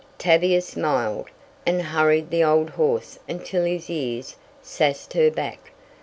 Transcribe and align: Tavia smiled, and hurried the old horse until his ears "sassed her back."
Tavia 0.17 0.61
smiled, 0.61 1.27
and 1.63 1.79
hurried 1.79 2.31
the 2.31 2.43
old 2.43 2.71
horse 2.71 3.19
until 3.29 3.65
his 3.65 3.87
ears 3.87 4.35
"sassed 4.59 5.13
her 5.13 5.29
back." 5.29 5.73